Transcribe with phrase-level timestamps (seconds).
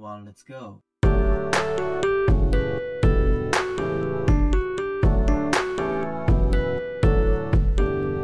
[0.00, 0.80] on, let's go.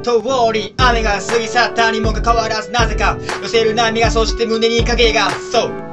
[0.03, 0.23] 通
[0.53, 5.90] り雨が過ぎ去ったにもかかわらずなぜか寄せる波がそして胸に影がそう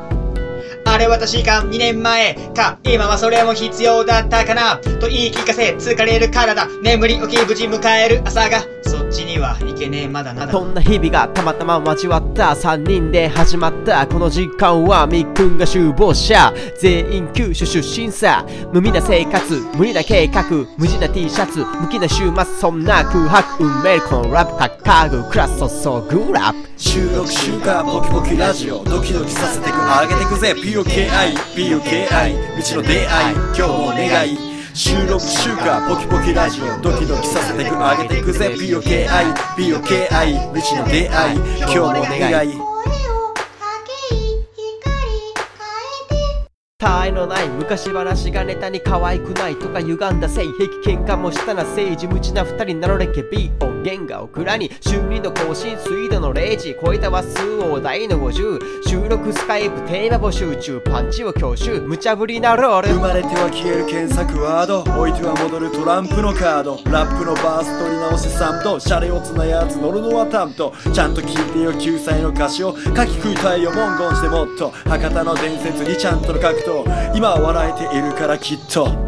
[0.97, 10.51] あれは確か2年前か今はそれも必要だったかなと言い聞かせ疲れる体眠り起き無事迎える朝がそっちには行けねえまだまだ。
[10.51, 16.51] そんな日々がたまたま交わった3人で始まったこの時間はみっくんが首謀者。
[16.79, 18.45] 全員九州出身さ。
[18.73, 20.43] 無味な生活無理な計画
[20.77, 23.99] 無地な T シャツ無気な週末そんな空白運命。
[23.99, 30.53] このラップ高くクラス注ぐラップ収録週間ポキポキラジオドキドキさせてく上げてくぜ
[30.87, 32.31] POKI POKI
[32.71, 34.37] 道の出会い今日も願い。
[34.73, 38.55] 収録週間ポキポキラジオドキドキさせてく上げてくぜ。
[38.57, 42.53] POKI POKI 道の出会い今日も願い。
[42.53, 43.43] 声をか
[43.85, 44.17] けい
[44.55, 46.51] 光変えて。
[46.79, 53.23] 他愛のない昔話がネタに可愛くないとか歪んだ性癖喧嘩もしたな政治無知な二人名乗れけ。
[53.23, 53.51] B
[53.87, 66.79] 音源がオクラに週2の更新水度の0時超えた話数を大の50収録スカイプテーマ募集中パンチを強襲無茶ぶりなロール生まれては消える検索ワード置いては戻るトランプのカード。
[66.91, 74.71] ラップのバース取り直しサムとシャレオツなやつ乗るのはタムとちゃんと聞いてよ救済の歌詞を書き食いたいよ文言してもっと。
[74.71, 77.15] 博多の伝説にちゃんとの格闘。
[77.15, 79.06] 今は笑えているからきっと。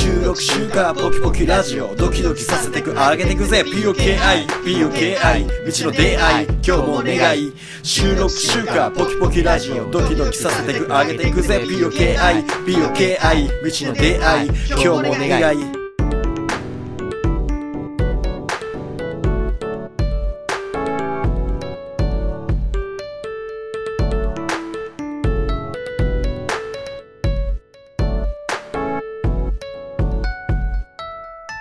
[0.00, 3.62] 収録週間ポキポキラジオドキドキさせてく上げてくぜ。
[3.62, 7.52] POKI POKI 道の出会い今日も願い。
[7.82, 11.58] 収録週間ポキポキラジオドキドキさせてく上げてくぜ。
[11.58, 15.79] POKI POKI 道の出会い今日も願い。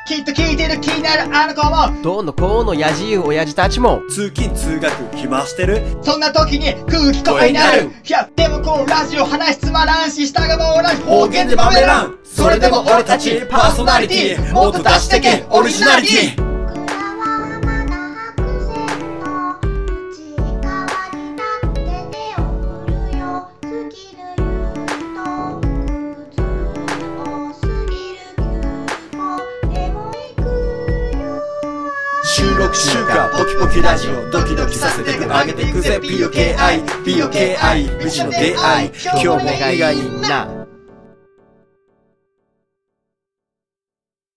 [0.09, 2.01] きっと聞いてる気になるあの子も。
[2.01, 4.01] どうのこうのやじゆう親父たちも。
[4.09, 5.83] 通勤通学暇してる。
[6.01, 7.83] そんな時に空気声になる。
[7.83, 11.03] いやでもこのラジオ話つまらんし下がも同じ。
[11.03, 14.51] 方言でまめらんそれでも俺たちパーソナリティ。
[14.51, 15.45] もっと出してけ。
[15.51, 16.48] オリジナリティ
[32.69, 35.99] 収録週間ポキポキラジオドキドキさせてく上げていくぜ。
[36.01, 38.91] POKI POKI 道の出会い。
[39.03, 40.21] 今日も願い。
[40.21, 40.58] な